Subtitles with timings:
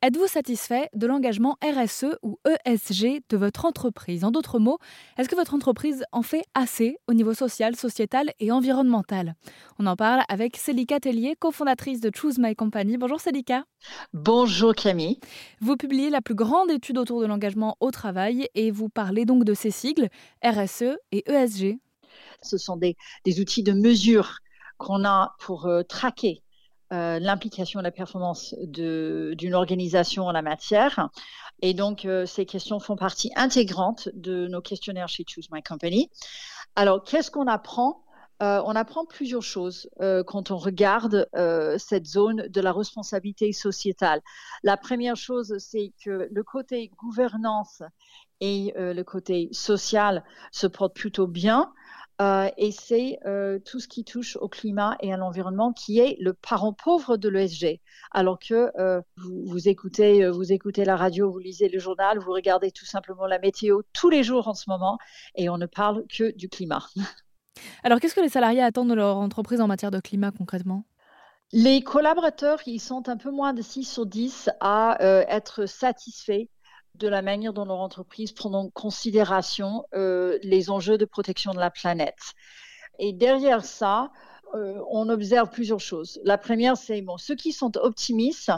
[0.00, 4.22] Êtes-vous satisfait de l'engagement RSE ou ESG de votre entreprise?
[4.22, 4.78] En d'autres mots,
[5.16, 9.34] est-ce que votre entreprise en fait assez au niveau social, sociétal et environnemental?
[9.80, 12.96] On en parle avec Célika Tellier, cofondatrice de Choose My Company.
[12.96, 13.64] Bonjour Célika.
[14.12, 15.18] Bonjour Camille.
[15.60, 19.42] Vous publiez la plus grande étude autour de l'engagement au travail et vous parlez donc
[19.42, 20.10] de ces sigles,
[20.44, 21.80] RSE et ESG.
[22.42, 22.94] Ce sont des,
[23.40, 24.38] outils de mesure
[24.76, 26.44] qu'on a pour euh, traquer
[26.90, 31.10] euh, l'implication et la performance d'une organisation en la matière.
[31.60, 36.10] Et donc, euh, ces questions font partie intégrante de nos questionnaires chez Choose My Company.
[36.76, 38.04] Alors, qu'est-ce qu'on apprend?
[38.42, 39.90] Euh, on apprend plusieurs choses
[40.26, 41.28] quand on regarde
[41.76, 44.22] cette zone de la responsabilité sociétale.
[44.62, 47.82] La première chose, c'est que le côté gouvernance
[48.40, 51.72] et le côté social se portent plutôt bien.
[52.20, 56.16] Euh, et c'est euh, tout ce qui touche au climat et à l'environnement qui est
[56.18, 57.80] le parent pauvre de l'ESG.
[58.10, 62.72] Alors que euh, vous, écoutez, vous écoutez la radio, vous lisez le journal, vous regardez
[62.72, 64.98] tout simplement la météo tous les jours en ce moment
[65.36, 66.84] et on ne parle que du climat.
[67.84, 70.84] Alors qu'est-ce que les salariés attendent de leur entreprise en matière de climat concrètement?
[71.52, 76.46] Les collaborateurs, ils sont un peu moins de 6 sur 10 à être satisfaits
[76.98, 81.58] de la manière dont nos entreprises prennent en considération euh, les enjeux de protection de
[81.58, 82.34] la planète.
[82.98, 84.10] Et derrière ça,
[84.54, 86.20] euh, on observe plusieurs choses.
[86.24, 88.50] La première, c'est bon, ceux qui sont optimistes,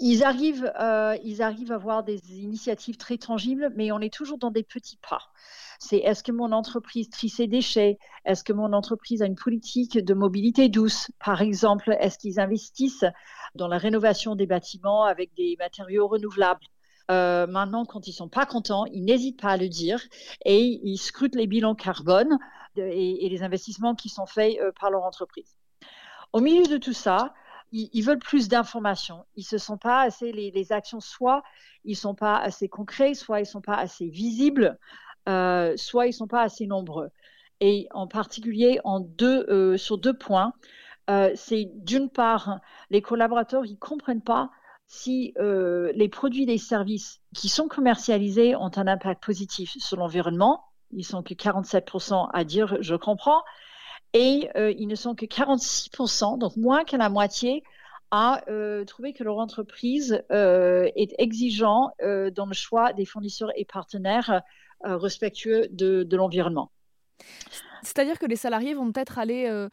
[0.00, 4.62] ils arrivent, euh, à avoir des initiatives très tangibles, mais on est toujours dans des
[4.62, 5.22] petits pas.
[5.78, 7.98] C'est est-ce que mon entreprise trie ses déchets?
[8.24, 11.10] Est-ce que mon entreprise a une politique de mobilité douce?
[11.18, 13.04] Par exemple, est-ce qu'ils investissent
[13.54, 16.64] dans la rénovation des bâtiments avec des matériaux renouvelables?
[17.10, 20.00] Euh, maintenant, quand ils sont pas contents, ils n'hésitent pas à le dire
[20.44, 22.38] et ils scrutent les bilans carbone
[22.76, 25.56] et, les investissements qui sont faits euh, par leur entreprise.
[26.32, 27.34] Au milieu de tout ça,
[27.72, 29.24] ils, veulent plus d'informations.
[29.34, 31.42] Ils se sont pas assez les, actions, soit
[31.84, 34.78] ils sont pas assez concrets, soit ils sont pas assez visibles,
[35.28, 37.08] euh, soit ils sont pas assez nombreux.
[37.60, 38.78] Et en particulier
[39.76, 40.52] sur deux points,
[41.34, 44.50] c'est d'une part les collaborateurs ils comprennent pas
[44.86, 50.64] si euh, les produits et services qui sont commercialisés ont un impact positif sur l'environnement,
[50.90, 53.42] ils sont que 47% à dire je comprends,
[54.12, 57.62] et euh, ils ne sont que 46%, donc moins que la moitié,
[58.10, 64.42] à euh, trouver que leur entreprise est exigeant dans le choix des fournisseurs et partenaires
[64.84, 66.70] respectueux de l'environnement.
[67.82, 69.68] C'est-à-dire que les salariés vont peut-être aller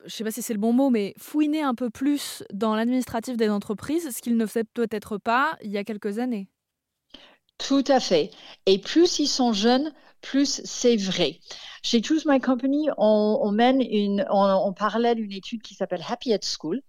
[0.00, 2.74] je ne sais pas si c'est le bon mot, mais fouiner un peu plus dans
[2.74, 6.48] l'administratif des entreprises, ce qu'ils ne faisaient peut-être pas il y a quelques années.
[7.58, 8.30] Tout à fait.
[8.66, 11.40] Et plus ils sont jeunes, plus c'est vrai.
[11.82, 16.40] Chez Choose My Company, on, mène une, on, parallèle une étude qui s'appelle Happy at
[16.42, 16.82] School,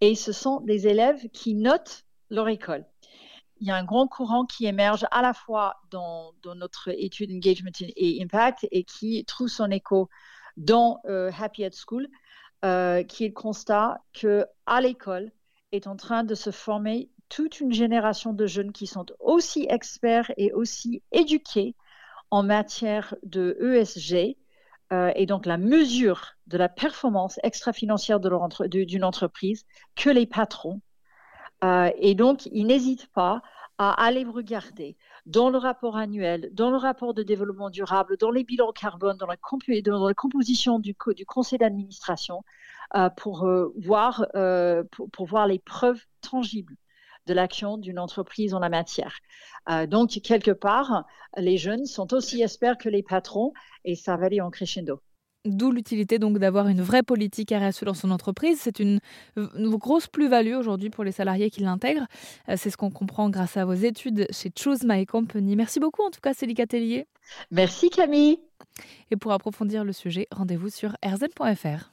[0.00, 2.84] et ce sont des élèves qui notent leur école.
[3.60, 7.70] Il y a un grand courant qui émerge à la fois dans, notre étude Engagement
[7.80, 10.08] et Impact et qui trouve son écho
[10.56, 12.08] dans euh, Happy at School,
[12.64, 15.30] euh, qui est le constat que à l'école
[15.72, 20.32] est en train de se former toute une génération de jeunes qui sont aussi experts
[20.36, 21.76] et aussi éduqués
[22.30, 24.36] en matière de ESG
[24.92, 30.80] euh, et donc la mesure de la performance extra-financière d'une entreprise que les patrons.
[31.62, 33.42] Et donc, ils n'hésitent pas
[33.80, 38.44] à aller regarder dans le rapport annuel, dans le rapport de développement durable, dans les
[38.44, 42.44] bilans carbone, dans la, composition du, conseil d'administration,
[42.94, 46.76] euh, pour, euh, voir, euh, pour, voir les preuves tangibles
[47.26, 49.18] de l'action d'une entreprise en la matière.
[49.88, 51.06] donc, quelque part,
[51.38, 53.54] les jeunes sont aussi experts que les patrons
[53.86, 55.00] et ça va aller en crescendo.
[55.46, 58.58] D'où l'utilité donc d'avoir une vraie politique RSE dans son entreprise.
[58.60, 59.00] C'est une,
[59.36, 62.06] grosse plus-value aujourd'hui pour les salariés qui l'intègrent.
[62.48, 65.56] Euh, c'est ce qu'on comprend grâce à vos études chez Choose My Company.
[65.56, 67.06] Merci beaucoup en tout cas Célica Tellier.
[67.50, 68.38] Merci Camille.
[69.10, 71.90] Et pour approfondir le sujet, rendez-vous sur rzn.fr.